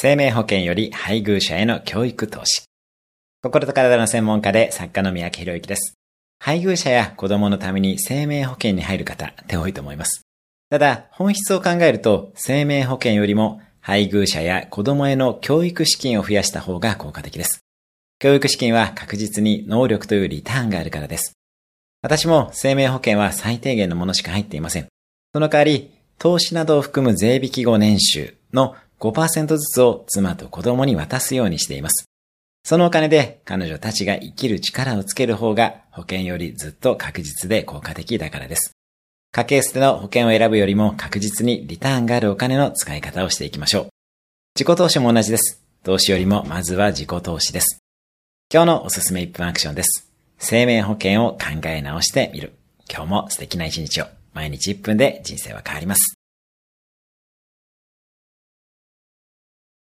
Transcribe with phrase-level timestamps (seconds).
[0.00, 2.62] 生命保険より配偶者への教育投資。
[3.42, 5.94] 心と体の専門家で作家の三宅博之です。
[6.38, 10.22] 配偶者や子供のために生命保険に入る方って多いと思います。
[10.70, 17.64] ただ、本質を考えると、生命保険よりも配偶者や子供への教育資金を増やした方が効果的です。
[18.20, 21.32] 教育資金は確実に能力というリターンがあるからです。
[22.02, 24.86] 私も生命保険は最低限のものしか入っていません。
[25.34, 25.90] その代わり、
[26.20, 32.06] 投資などを含む税引き後年収の5%ずつを妻と子供に渡すようにしています。
[32.64, 38.72] そのお金で彼女たちが生きる力をつける方が保険よりずっと確実で効果的だからです。
[39.32, 43.88] 家計捨ての保険を選ぶよりも確実にリターンがあるお金の使い方をしていきましょう。
[44.58, 45.62] 自己投資も同じです。
[45.84, 47.78] 投資よりもまずは自己投資です。
[48.52, 50.10] 今日のおすすめ1分アクションです。
[50.38, 52.54] 生命保険を考え直してみる。
[52.90, 54.06] 今日も素敵な一日を。
[54.34, 56.17] 毎日1分で人生は変わります。